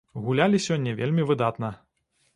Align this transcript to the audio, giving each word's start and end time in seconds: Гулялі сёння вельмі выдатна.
Гулялі 0.27 0.61
сёння 0.67 0.95
вельмі 1.01 1.27
выдатна. 1.33 1.69